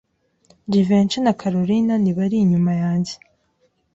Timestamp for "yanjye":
2.81-3.13